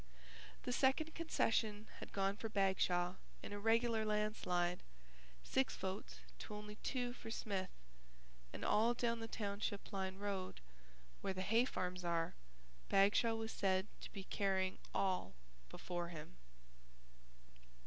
[0.63, 4.81] The second concession had gone for Bagshaw in a regular landslide,
[5.43, 7.69] six votes to only two for Smith,
[8.51, 10.59] and all down the township line road
[11.21, 12.33] (where the hay farms are)
[12.89, 15.35] Bagshaw was said to be carrying all
[15.69, 16.35] before him.